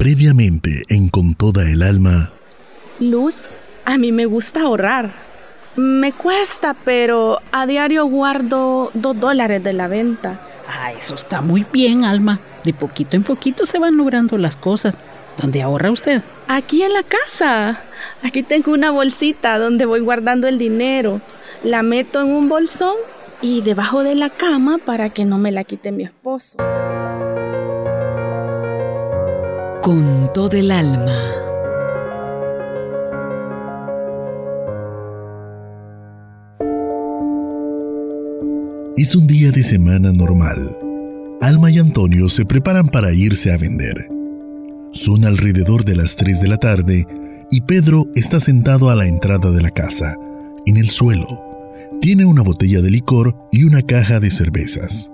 [0.00, 2.32] Previamente en Con toda el alma.
[3.00, 3.50] Luz,
[3.84, 5.12] a mí me gusta ahorrar.
[5.76, 10.40] Me cuesta, pero a diario guardo dos dólares de la venta.
[10.66, 12.40] Ah, eso está muy bien, Alma.
[12.64, 14.94] De poquito en poquito se van logrando las cosas.
[15.36, 16.22] ¿Dónde ahorra usted?
[16.48, 17.82] Aquí en la casa.
[18.22, 21.20] Aquí tengo una bolsita donde voy guardando el dinero.
[21.62, 22.94] La meto en un bolsón
[23.42, 26.56] y debajo de la cama para que no me la quite mi esposo.
[29.82, 31.16] Con todo el alma.
[38.98, 40.58] Es un día de semana normal.
[41.40, 44.10] Alma y Antonio se preparan para irse a vender.
[44.92, 47.06] Son alrededor de las 3 de la tarde
[47.50, 50.14] y Pedro está sentado a la entrada de la casa,
[50.66, 51.42] en el suelo.
[52.02, 55.10] Tiene una botella de licor y una caja de cervezas.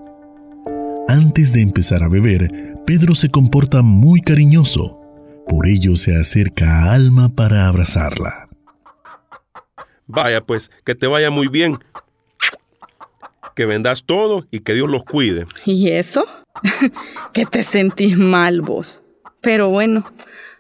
[1.07, 5.01] Antes de empezar a beber, Pedro se comporta muy cariñoso.
[5.49, 8.47] Por ello se acerca a Alma para abrazarla.
[10.07, 11.81] Vaya pues, que te vaya muy bien.
[13.57, 15.47] Que vendas todo y que Dios los cuide.
[15.65, 16.25] ¿Y eso?
[17.33, 19.03] que te sentís mal vos.
[19.41, 20.09] Pero bueno,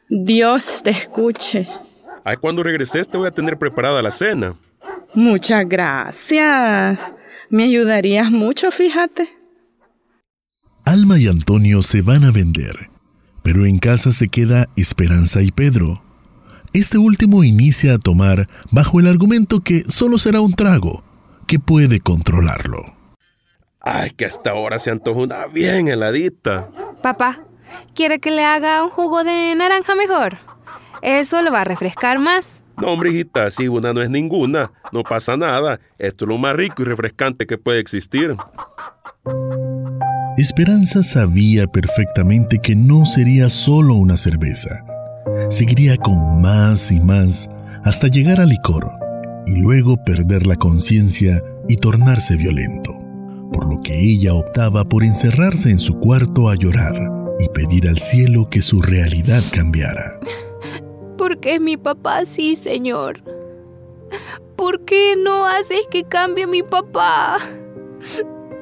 [0.08, 1.69] Dios te escuche.
[2.25, 4.56] Ay, cuando regreses te voy a tener preparada la cena.
[5.14, 7.14] Muchas gracias.
[7.51, 9.36] Me ayudarías mucho, fíjate.
[10.87, 12.91] Alma y Antonio se van a vender,
[13.42, 16.01] pero en casa se queda Esperanza y Pedro.
[16.73, 21.03] Este último inicia a tomar bajo el argumento que solo será un trago,
[21.48, 22.84] que puede controlarlo.
[23.81, 26.69] Ay, que hasta ahora se antoja una bien heladita.
[27.03, 27.41] Papá,
[27.92, 30.39] ¿quiere que le haga un jugo de naranja mejor?
[31.03, 32.62] Eso lo va a refrescar más.
[32.77, 35.81] No, hombre, hijita, si una no es ninguna, no pasa nada.
[35.98, 38.37] Esto es lo más rico y refrescante que puede existir.
[40.39, 44.84] Esperanza sabía perfectamente que no sería solo una cerveza.
[45.48, 47.48] Seguiría con más y más
[47.84, 48.87] hasta llegar al licor
[49.47, 52.98] y luego perder la conciencia y tornarse violento,
[53.51, 56.95] por lo que ella optaba por encerrarse en su cuarto a llorar
[57.39, 60.20] y pedir al cielo que su realidad cambiara.
[61.17, 63.23] ¿Por qué mi papá sí, Señor?
[64.55, 67.39] ¿Por qué no haces que cambie mi papá?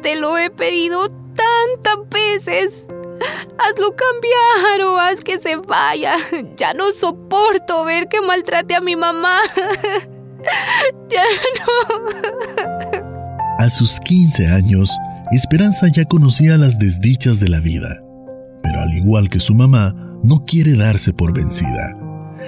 [0.03, 1.24] Te lo he pedido
[1.83, 2.87] tantas veces.
[3.59, 6.17] Hazlo cambiar o haz que se vaya.
[6.57, 9.39] Ya no soporto ver que maltrate a mi mamá.
[11.09, 11.23] Ya
[11.65, 12.05] no.
[13.59, 14.91] A sus 15 años,
[15.33, 17.89] Esperanza ya conocía las desdichas de la vida,
[18.63, 21.95] pero al igual que su mamá, no quiere darse por vencida.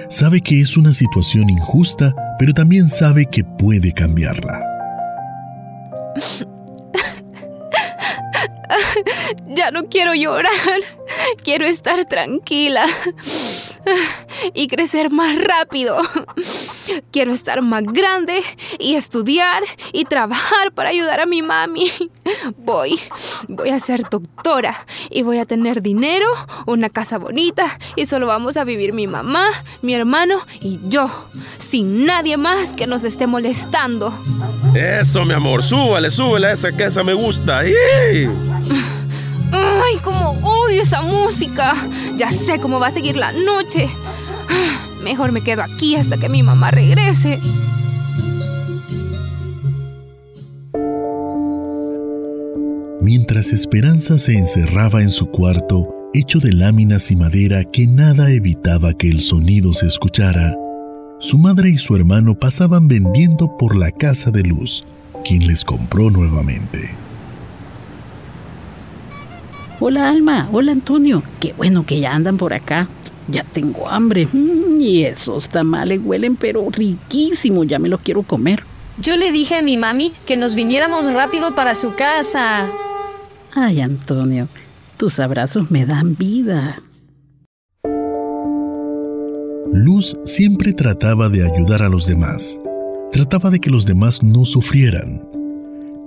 [0.09, 4.63] Sabe que es una situación injusta, pero también sabe que puede cambiarla.
[9.47, 10.51] Ya no quiero llorar.
[11.43, 12.85] Quiero estar tranquila
[14.53, 15.97] y crecer más rápido.
[17.11, 18.41] Quiero estar más grande
[18.79, 21.91] y estudiar y trabajar para ayudar a mi mami.
[22.57, 22.99] Voy,
[23.47, 26.27] voy a ser doctora y voy a tener dinero,
[26.65, 29.49] una casa bonita y solo vamos a vivir mi mamá,
[29.81, 31.09] mi hermano y yo,
[31.57, 34.13] sin nadie más que nos esté molestando.
[34.75, 37.59] Eso, mi amor, súbale, súbale a esa que esa me gusta.
[39.51, 41.75] ¡Ay, cómo odio esa música!
[42.17, 43.89] Ya sé cómo va a seguir la noche.
[45.07, 47.39] Mejor me quedo aquí hasta que mi mamá regrese.
[52.99, 58.93] Mientras Esperanza se encerraba en su cuarto, hecho de láminas y madera que nada evitaba
[58.95, 60.53] que el sonido se escuchara,
[61.19, 64.83] su madre y su hermano pasaban vendiendo por la casa de luz,
[65.23, 66.97] quien les compró nuevamente.
[69.79, 71.23] Hola Alma, hola Antonio.
[71.39, 72.89] Qué bueno que ya andan por acá.
[73.27, 74.27] Ya tengo hambre.
[74.31, 77.63] Mm, y esos tamales huelen pero riquísimo.
[77.63, 78.63] Ya me los quiero comer.
[78.99, 82.67] Yo le dije a mi mami que nos viniéramos rápido para su casa.
[83.53, 84.47] Ay, Antonio,
[84.97, 86.81] tus abrazos me dan vida.
[89.71, 92.59] Luz siempre trataba de ayudar a los demás.
[93.11, 95.27] Trataba de que los demás no sufrieran.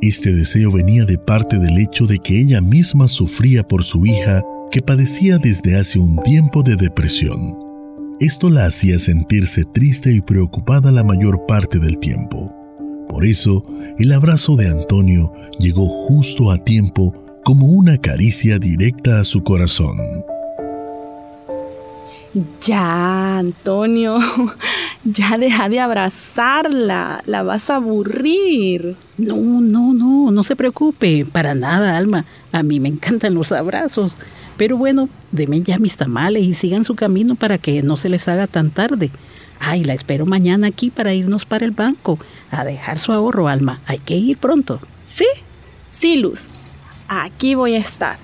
[0.02, 4.42] Este deseo venía de parte del hecho de que ella misma sufría por su hija
[4.70, 7.58] que padecía desde hace un tiempo de depresión.
[8.20, 12.54] Esto la hacía sentirse triste y preocupada la mayor parte del tiempo.
[13.08, 13.64] Por eso,
[13.98, 17.12] el abrazo de Antonio llegó justo a tiempo
[17.44, 19.96] como una caricia directa a su corazón.
[22.64, 24.18] Ya, Antonio,
[25.04, 28.94] ya deja de abrazarla, la vas a aburrir.
[29.18, 32.24] No, no, no, no se preocupe, para nada, Alma.
[32.52, 34.12] A mí me encantan los abrazos.
[34.60, 38.28] Pero bueno, denme ya mis tamales y sigan su camino para que no se les
[38.28, 39.10] haga tan tarde.
[39.58, 42.18] Ay, la espero mañana aquí para irnos para el banco,
[42.50, 43.80] a dejar su ahorro, Alma.
[43.86, 44.78] Hay que ir pronto.
[45.02, 45.24] ¿Sí?
[45.86, 46.48] Sí, Luz.
[47.08, 48.18] Aquí voy a estar.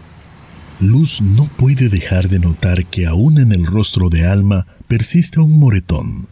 [0.79, 5.59] Luz no puede dejar de notar que aún en el rostro de Alma persiste un
[5.59, 6.29] moretón.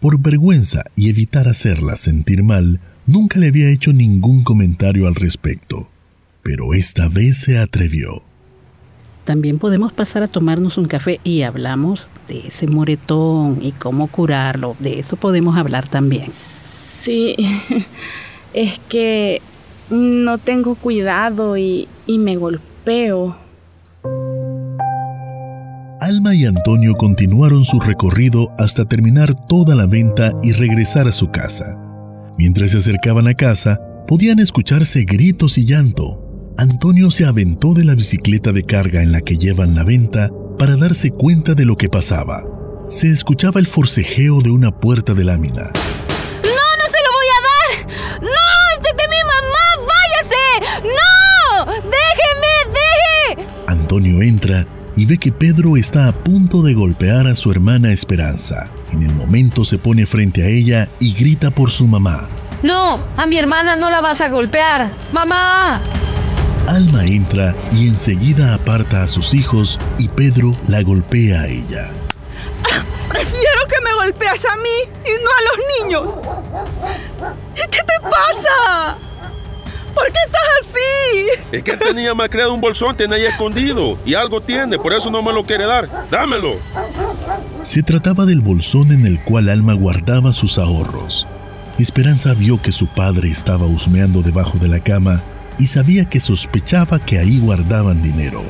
[0.00, 5.88] Por vergüenza y evitar hacerla sentir mal, nunca le había hecho ningún comentario al respecto,
[6.42, 8.22] pero esta vez se atrevió.
[9.24, 14.76] También podemos pasar a tomarnos un café y hablamos de ese moretón y cómo curarlo.
[14.78, 16.30] De eso podemos hablar también.
[16.32, 17.36] Sí,
[18.52, 19.40] es que
[19.90, 23.36] no tengo cuidado y, y me golpeo.
[26.00, 31.30] Alma y Antonio continuaron su recorrido hasta terminar toda la venta y regresar a su
[31.30, 31.80] casa.
[32.36, 36.23] Mientras se acercaban a casa, podían escucharse gritos y llanto.
[36.56, 40.76] Antonio se aventó de la bicicleta de carga en la que llevan la venta para
[40.76, 42.44] darse cuenta de lo que pasaba.
[42.88, 45.62] Se escuchaba el forcejeo de una puerta de lámina.
[45.62, 48.22] ¡No, no se lo voy a dar!
[48.22, 48.28] ¡No!
[48.76, 49.64] ¡Este es de mi mamá!
[49.90, 50.86] ¡Váyase!
[50.86, 51.90] ¡No!
[51.90, 53.36] ¡Déjeme!
[53.36, 53.50] ¡Deje!
[53.66, 58.70] Antonio entra y ve que Pedro está a punto de golpear a su hermana Esperanza.
[58.92, 62.28] En el momento se pone frente a ella y grita por su mamá.
[62.62, 64.96] No, a mi hermana no la vas a golpear.
[65.12, 65.82] ¡Mamá!
[66.68, 71.92] Alma entra y enseguida aparta a sus hijos y Pedro la golpea a ella.
[73.08, 74.70] Prefiero que me golpeas a mí
[75.04, 76.18] y no a los niños.
[77.54, 78.98] ¿Y qué te pasa?
[79.94, 81.42] ¿Por qué estás así?
[81.52, 83.98] Es que tenía mal creado un bolsón, tenía ahí escondido.
[84.04, 86.08] Y algo tiene, por eso no me lo quiere dar.
[86.10, 86.56] Dámelo.
[87.62, 91.26] Se trataba del bolsón en el cual Alma guardaba sus ahorros.
[91.78, 95.22] Esperanza vio que su padre estaba husmeando debajo de la cama
[95.58, 98.44] y sabía que sospechaba que ahí guardaban dinero.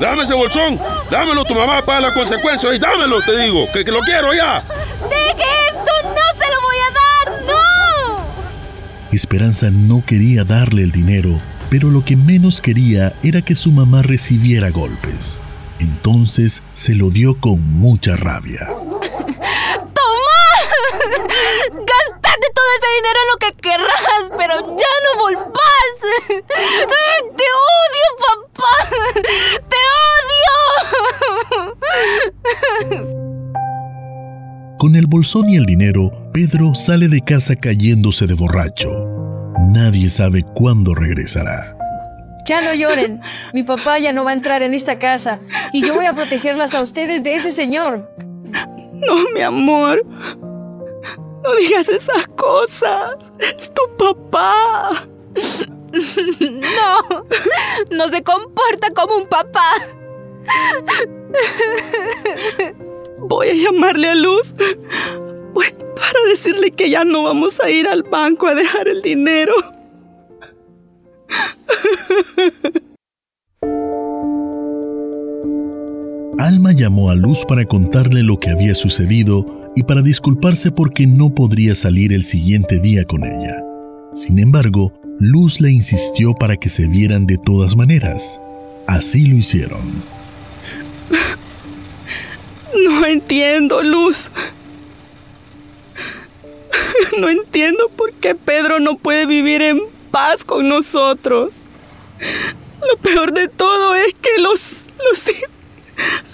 [0.00, 0.80] Dame ese bolsón.
[1.10, 2.74] Dámelo, tu mamá paga la consecuencia.
[2.74, 4.62] Y dámelo, te digo, que, que lo quiero ya.
[5.08, 5.92] ¡Deje esto!
[6.04, 7.46] ¡No se lo voy a dar!
[7.46, 9.12] ¡No!
[9.12, 11.38] Esperanza no quería darle el dinero,
[11.68, 15.38] pero lo que menos quería era que su mamá recibiera golpes.
[15.80, 18.66] Entonces se lo dio con mucha rabia.
[18.66, 20.40] ¡Toma!
[21.72, 25.59] Gastate todo ese dinero en lo que querrás, pero ya no volvás.
[26.28, 28.74] ¡Te odio, papá!
[29.68, 31.76] ¡Te odio!
[34.78, 39.06] Con el bolsón y el dinero, Pedro sale de casa cayéndose de borracho.
[39.72, 41.76] Nadie sabe cuándo regresará.
[42.46, 43.20] Ya no lloren.
[43.52, 45.40] Mi papá ya no va a entrar en esta casa.
[45.72, 48.10] Y yo voy a protegerlas a ustedes de ese señor.
[48.94, 50.04] No, mi amor.
[51.44, 53.16] No digas esas cosas.
[53.38, 54.90] Es tu papá.
[55.92, 57.24] No,
[57.90, 59.64] no se comporta como un papá.
[63.18, 64.54] Voy a llamarle a Luz.
[65.52, 69.54] Voy para decirle que ya no vamos a ir al banco a dejar el dinero.
[76.38, 79.44] Alma llamó a Luz para contarle lo que había sucedido
[79.76, 83.69] y para disculparse porque no podría salir el siguiente día con ella.
[84.14, 88.40] Sin embargo, Luz le insistió para que se vieran de todas maneras.
[88.86, 89.80] Así lo hicieron.
[92.84, 94.30] No entiendo, Luz.
[97.18, 101.52] No entiendo por qué Pedro no puede vivir en paz con nosotros.
[102.80, 104.60] Lo peor de todo es que los,
[104.98, 105.50] los, sigo-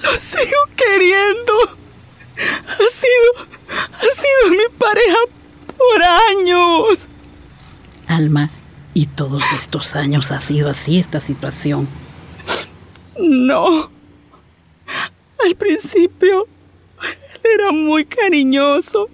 [0.02, 1.52] los sigo queriendo.
[2.68, 3.58] Ha sido,
[3.92, 5.16] ha sido mi pareja
[5.76, 6.98] por años.
[8.94, 11.88] Y todos estos años ha sido así esta situación.
[13.18, 13.90] No.
[15.44, 16.46] Al principio,
[17.02, 19.08] él era muy cariñoso.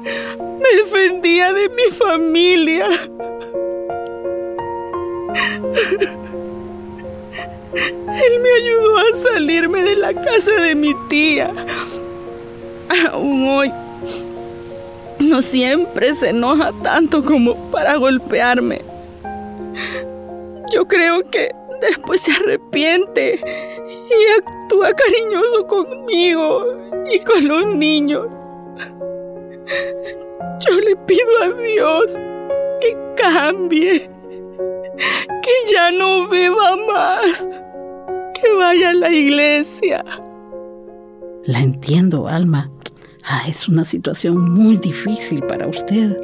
[0.00, 2.86] Me defendía de mi familia.
[7.74, 11.52] Él me ayudó a salirme de la casa de mi tía.
[13.10, 13.72] Aún hoy,
[15.18, 18.82] no siempre se enoja tanto como para golpearme.
[20.72, 26.66] Yo creo que después se arrepiente y actúa cariñoso conmigo
[27.10, 28.26] y con los niños.
[30.60, 32.18] Yo le pido a Dios
[32.80, 34.10] que cambie,
[35.42, 37.46] que ya no beba más,
[38.34, 40.04] que vaya a la iglesia.
[41.44, 42.70] La entiendo, Alma.
[43.26, 46.20] Ah, es una situación muy difícil para usted.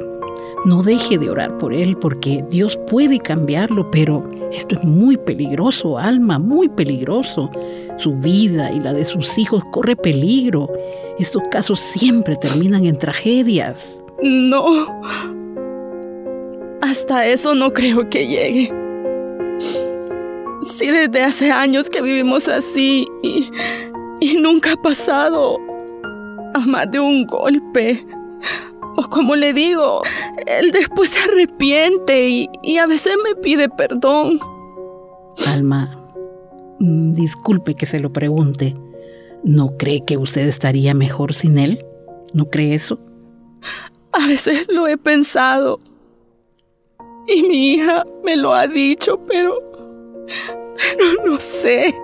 [0.65, 5.97] No deje de orar por él porque Dios puede cambiarlo, pero Esto es muy peligroso,
[5.97, 7.49] Alma, muy peligroso.
[7.97, 10.69] Su vida y la de sus hijos corre peligro.
[11.17, 14.03] Estos casos siempre terminan en tragedias.
[14.21, 15.01] No.
[16.81, 18.71] Hasta eso no creo que llegue.
[20.77, 23.49] Sí, desde hace años que vivimos así y,
[24.19, 25.57] y nunca ha pasado
[26.53, 28.05] a más de un golpe.
[28.97, 30.01] O como le digo,
[30.47, 34.39] él después se arrepiente y, y a veces me pide perdón.
[35.47, 36.07] Alma,
[36.79, 38.75] mm, disculpe que se lo pregunte.
[39.43, 41.85] ¿No cree que usted estaría mejor sin él?
[42.33, 42.99] ¿No cree eso?
[44.11, 45.79] A veces lo he pensado.
[47.27, 49.71] Y mi hija me lo ha dicho, pero...
[50.77, 51.95] Pero no sé.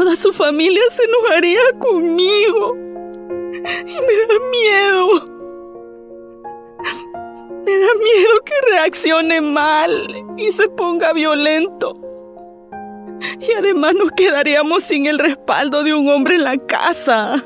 [0.00, 2.74] Toda su familia se enojaría conmigo.
[2.74, 5.26] Y me da miedo.
[7.66, 12.00] Me da miedo que reaccione mal y se ponga violento.
[13.40, 17.44] Y además nos quedaríamos sin el respaldo de un hombre en la casa.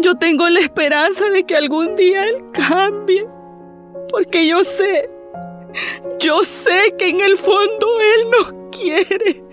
[0.00, 3.24] Yo tengo la esperanza de que algún día él cambie.
[4.08, 5.08] Porque yo sé,
[6.18, 7.86] yo sé que en el fondo
[8.16, 9.44] él nos quiere.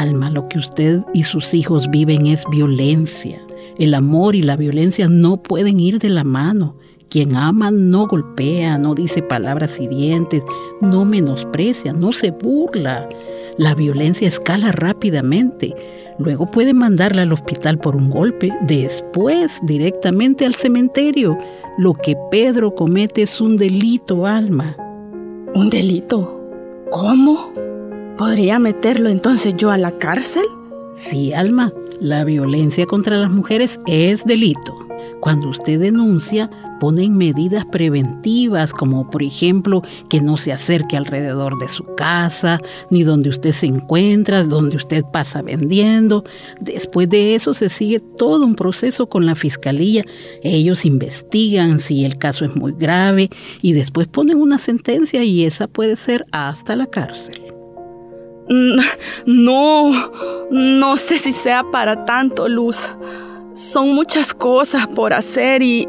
[0.00, 3.38] Alma, lo que usted y sus hijos viven es violencia.
[3.78, 6.76] El amor y la violencia no pueden ir de la mano.
[7.10, 10.42] Quien ama no golpea, no dice palabras hirientes,
[10.80, 13.10] no menosprecia, no se burla.
[13.58, 15.74] La violencia escala rápidamente.
[16.18, 21.36] Luego puede mandarla al hospital por un golpe, después directamente al cementerio.
[21.76, 24.76] Lo que Pedro comete es un delito, Alma.
[25.54, 26.40] ¿Un delito?
[26.90, 27.69] ¿Cómo?
[28.20, 30.44] ¿Podría meterlo entonces yo a la cárcel?
[30.92, 34.76] Sí, Alma, la violencia contra las mujeres es delito.
[35.20, 36.50] Cuando usted denuncia,
[36.80, 42.60] ponen medidas preventivas, como por ejemplo que no se acerque alrededor de su casa,
[42.90, 46.22] ni donde usted se encuentra, donde usted pasa vendiendo.
[46.60, 50.04] Después de eso se sigue todo un proceso con la fiscalía.
[50.42, 53.30] Ellos investigan si el caso es muy grave
[53.62, 57.49] y después ponen una sentencia y esa puede ser hasta la cárcel.
[59.26, 59.92] No,
[60.50, 62.90] no sé si sea para tanto, Luz.
[63.54, 65.88] Son muchas cosas por hacer y,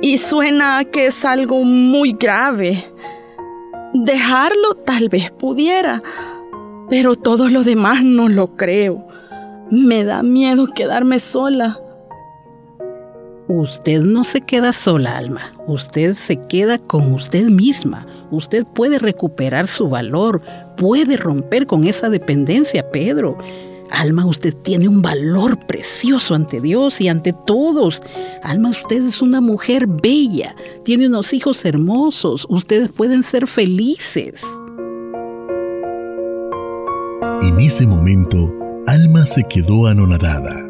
[0.00, 2.84] y suena que es algo muy grave.
[3.92, 6.00] Dejarlo tal vez pudiera,
[6.88, 9.08] pero todo lo demás no lo creo.
[9.70, 11.80] Me da miedo quedarme sola.
[13.48, 15.52] Usted no se queda sola, Alma.
[15.66, 18.06] Usted se queda con usted misma.
[18.30, 20.40] Usted puede recuperar su valor,
[20.80, 23.36] puede romper con esa dependencia, Pedro.
[23.90, 28.00] Alma, usted tiene un valor precioso ante Dios y ante todos.
[28.42, 34.42] Alma, usted es una mujer bella, tiene unos hijos hermosos, ustedes pueden ser felices.
[37.42, 38.54] En ese momento,
[38.86, 40.66] Alma se quedó anonadada.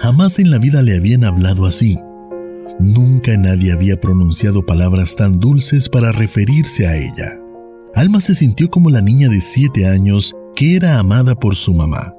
[0.00, 1.96] Jamás en la vida le habían hablado así.
[2.80, 7.41] Nunca nadie había pronunciado palabras tan dulces para referirse a ella.
[7.94, 12.14] Alma se sintió como la niña de siete años que era amada por su mamá.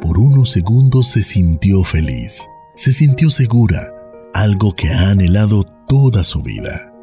[0.00, 3.92] Por unos segundos se sintió feliz, se sintió segura,
[4.32, 6.94] algo que ha anhelado toda su vida.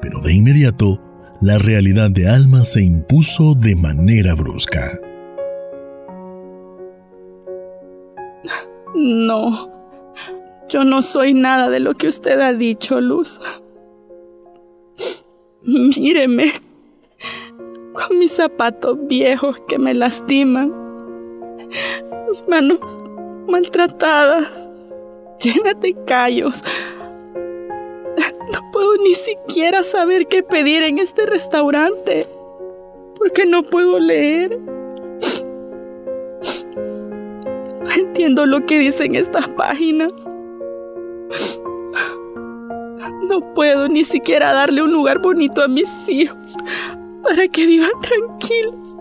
[0.00, 1.00] Pero de inmediato,
[1.40, 4.98] la realidad de Alma se impuso de manera brusca.
[8.94, 9.70] No,
[10.68, 13.40] yo no soy nada de lo que usted ha dicho, Luz.
[15.62, 16.52] Míreme,
[17.92, 20.72] con mis zapatos viejos que me lastiman,
[22.30, 22.78] mis manos
[23.48, 24.68] maltratadas,
[25.40, 26.62] llenas de callos.
[28.52, 32.26] No puedo ni siquiera saber qué pedir en este restaurante,
[33.16, 34.58] porque no puedo leer.
[37.82, 40.12] No entiendo lo que dicen estas páginas.
[43.28, 46.56] No puedo ni siquiera darle un lugar bonito a mis hijos
[47.22, 48.96] para que vivan tranquilos.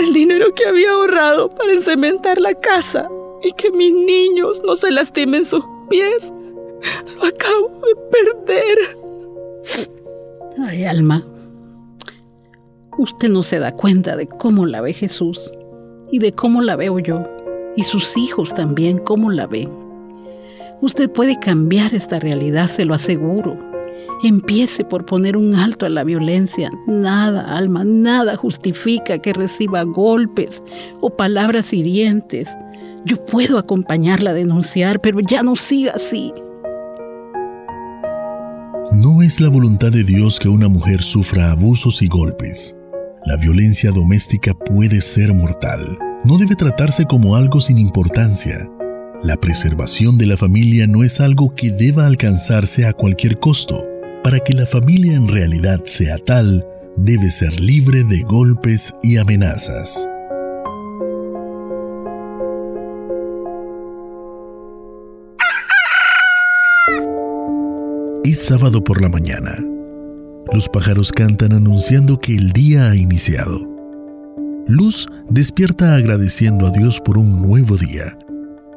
[0.00, 3.08] El dinero que había ahorrado para encementar la casa
[3.42, 6.32] y que mis niños no se lastimen sus pies,
[7.16, 7.94] lo acabo de
[8.44, 8.98] perder.
[10.66, 11.24] Ay, Alma,
[12.98, 15.50] usted no se da cuenta de cómo la ve Jesús
[16.10, 17.24] y de cómo la veo yo,
[17.76, 19.70] y sus hijos también cómo la ven.
[20.80, 23.73] Usted puede cambiar esta realidad, se lo aseguro.
[24.24, 26.70] Empiece por poner un alto a la violencia.
[26.86, 30.62] Nada, alma, nada justifica que reciba golpes
[31.02, 32.48] o palabras hirientes.
[33.04, 36.32] Yo puedo acompañarla a denunciar, pero ya no siga así.
[38.92, 42.74] No es la voluntad de Dios que una mujer sufra abusos y golpes.
[43.26, 45.80] La violencia doméstica puede ser mortal.
[46.24, 48.70] No debe tratarse como algo sin importancia.
[49.22, 53.84] La preservación de la familia no es algo que deba alcanzarse a cualquier costo.
[54.24, 56.66] Para que la familia en realidad sea tal,
[56.96, 60.08] debe ser libre de golpes y amenazas.
[68.24, 69.62] Es sábado por la mañana.
[70.50, 73.68] Los pájaros cantan anunciando que el día ha iniciado.
[74.66, 78.16] Luz despierta agradeciendo a Dios por un nuevo día.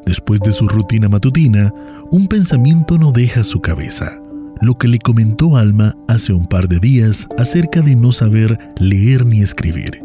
[0.06, 1.74] Después de su rutina matutina,
[2.12, 4.22] un pensamiento no deja su cabeza.
[4.62, 9.26] Lo que le comentó Alma hace un par de días acerca de no saber leer
[9.26, 10.04] ni escribir.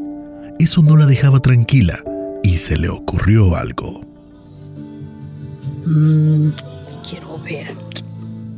[0.59, 2.03] Eso no la dejaba tranquila
[2.43, 4.03] y se le ocurrió algo.
[5.87, 6.51] Mm,
[7.09, 7.75] quiero ver.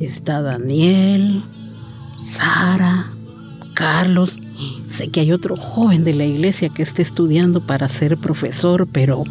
[0.00, 1.42] Está Daniel,
[2.18, 3.06] Sara,
[3.74, 4.36] Carlos.
[4.90, 9.24] Sé que hay otro joven de la iglesia que esté estudiando para ser profesor, pero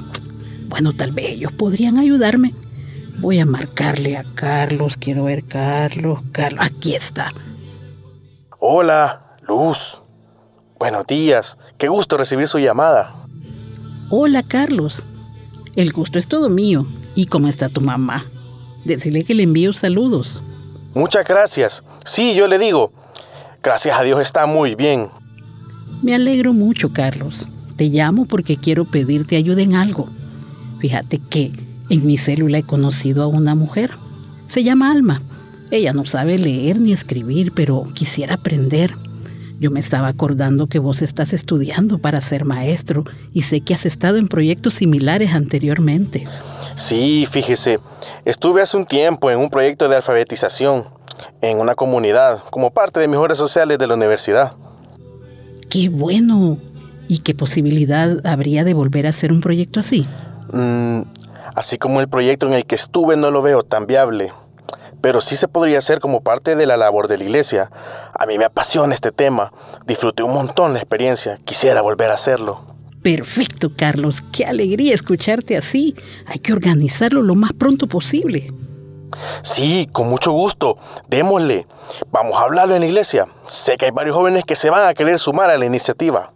[0.69, 2.53] bueno, tal vez ellos podrían ayudarme.
[3.19, 4.97] Voy a marcarle a Carlos.
[4.97, 6.19] Quiero ver Carlos.
[6.31, 7.31] Carlos, aquí está.
[8.59, 10.01] Hola, Luz.
[10.79, 11.57] Buenos días.
[11.77, 13.15] Qué gusto recibir su llamada.
[14.09, 15.01] Hola, Carlos.
[15.75, 16.85] El gusto es todo mío.
[17.15, 18.25] ¿Y cómo está tu mamá?
[18.85, 20.41] Decirle que le envío saludos.
[20.93, 21.83] Muchas gracias.
[22.05, 22.91] Sí, yo le digo.
[23.61, 25.09] Gracias a Dios está muy bien.
[26.01, 27.47] Me alegro mucho, Carlos.
[27.77, 30.09] Te llamo porque quiero pedirte ayuda en algo.
[30.79, 31.51] Fíjate que
[31.89, 33.91] en mi célula he conocido a una mujer.
[34.47, 35.21] Se llama Alma.
[35.71, 38.95] Ella no sabe leer ni escribir, pero quisiera aprender.
[39.59, 43.85] Yo me estaba acordando que vos estás estudiando para ser maestro y sé que has
[43.85, 46.27] estado en proyectos similares anteriormente.
[46.75, 47.79] Sí, fíjese,
[48.25, 50.85] estuve hace un tiempo en un proyecto de alfabetización
[51.41, 54.53] en una comunidad como parte de mis horas sociales de la universidad.
[55.69, 56.57] ¡Qué bueno!
[57.07, 60.07] ¿Y qué posibilidad habría de volver a hacer un proyecto así?
[60.51, 61.01] Mm,
[61.55, 64.33] así como el proyecto en el que estuve no lo veo tan viable,
[65.01, 67.71] pero sí se podría hacer como parte de la labor de la iglesia.
[68.17, 69.51] A mí me apasiona este tema,
[69.85, 72.73] disfruté un montón la experiencia, quisiera volver a hacerlo.
[73.03, 74.23] Perfecto, Carlos.
[74.31, 75.93] Qué alegría escucharte así.
[76.25, 78.53] Hay que organizarlo lo más pronto posible.
[79.41, 80.77] Sí, con mucho gusto.
[81.09, 81.67] Démosle.
[82.11, 83.27] Vamos a hablarlo en la iglesia.
[83.45, 86.31] Sé que hay varios jóvenes que se van a querer sumar a la iniciativa.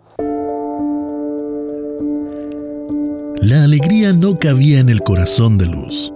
[3.47, 6.11] La alegría no cabía en el corazón de Luz.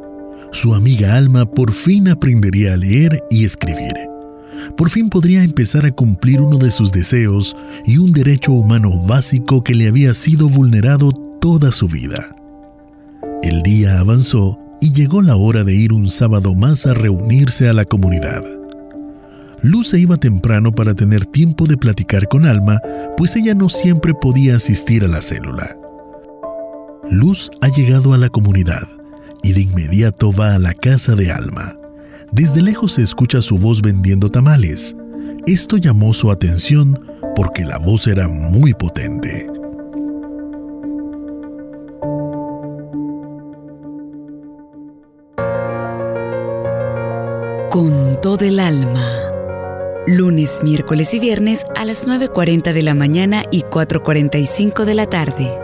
[0.52, 3.94] Su amiga Alma por fin aprendería a leer y escribir.
[4.76, 9.64] Por fin podría empezar a cumplir uno de sus deseos y un derecho humano básico
[9.64, 12.36] que le había sido vulnerado toda su vida.
[13.44, 17.74] El día avanzó y llegó la hora de ir un sábado más a reunirse a
[17.74, 18.44] la comunidad.
[19.62, 22.82] Luz se iba temprano para tener tiempo de platicar con Alma,
[23.16, 25.78] pues ella no siempre podía asistir a la célula.
[27.10, 28.88] Luz ha llegado a la comunidad
[29.44, 31.78] y de inmediato va a la casa de Alma.
[32.32, 34.96] Desde lejos se escucha su voz vendiendo tamales.
[35.48, 36.98] Esto llamó su atención
[37.36, 39.48] porque la voz era muy potente.
[47.70, 49.06] Con todo el alma.
[50.08, 55.61] Lunes, miércoles y viernes a las 9.40 de la mañana y 4.45 de la tarde.